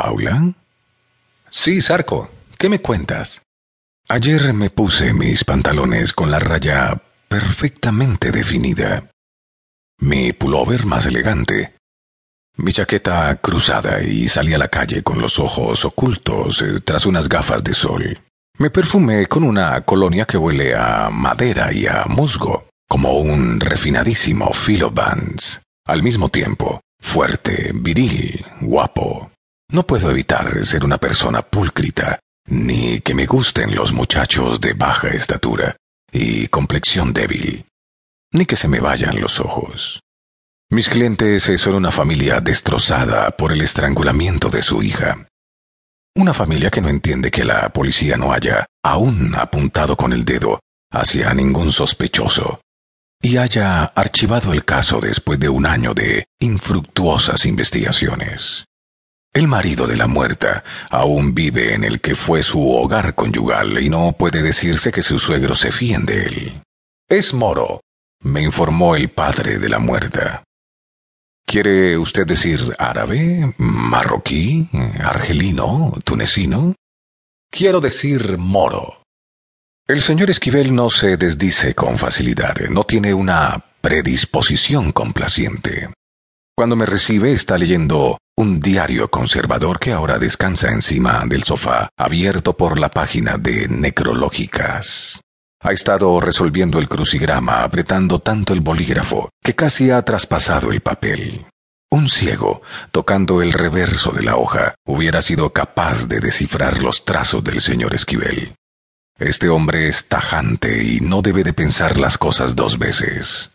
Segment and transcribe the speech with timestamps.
[0.00, 0.54] ¿Paula?
[1.50, 2.30] Sí, Sarco.
[2.56, 3.42] ¿Qué me cuentas?
[4.08, 9.10] Ayer me puse mis pantalones con la raya perfectamente definida.
[9.98, 11.74] Mi pullover más elegante.
[12.56, 17.28] Mi chaqueta cruzada y salí a la calle con los ojos ocultos eh, tras unas
[17.28, 18.18] gafas de sol.
[18.56, 24.50] Me perfumé con una colonia que huele a madera y a musgo, como un refinadísimo
[24.54, 25.60] Philo Vance.
[25.86, 29.30] Al mismo tiempo, fuerte, viril, guapo.
[29.72, 35.08] No puedo evitar ser una persona pulcrita, ni que me gusten los muchachos de baja
[35.08, 35.76] estatura
[36.10, 37.66] y complexión débil,
[38.32, 40.00] ni que se me vayan los ojos.
[40.70, 45.28] Mis clientes son una familia destrozada por el estrangulamiento de su hija.
[46.16, 50.58] Una familia que no entiende que la policía no haya aún apuntado con el dedo
[50.90, 52.60] hacia ningún sospechoso
[53.22, 58.64] y haya archivado el caso después de un año de infructuosas investigaciones.
[59.32, 63.88] El marido de la muerta aún vive en el que fue su hogar conyugal y
[63.88, 66.62] no puede decirse que sus suegros se fíen de él.
[67.08, 67.80] Es moro,
[68.22, 70.42] me informó el padre de la muerta.
[71.46, 74.68] ¿Quiere usted decir árabe, marroquí,
[75.00, 76.74] argelino, tunecino?
[77.50, 79.02] Quiero decir moro.
[79.86, 85.88] El señor Esquivel no se desdice con facilidad, no tiene una predisposición complaciente.
[86.56, 92.56] Cuando me recibe está leyendo un diario conservador que ahora descansa encima del sofá, abierto
[92.56, 95.20] por la página de necrológicas.
[95.62, 101.44] Ha estado resolviendo el crucigrama, apretando tanto el bolígrafo, que casi ha traspasado el papel.
[101.90, 107.44] Un ciego, tocando el reverso de la hoja, hubiera sido capaz de descifrar los trazos
[107.44, 108.54] del señor Esquivel.
[109.18, 113.50] Este hombre es tajante y no debe de pensar las cosas dos veces.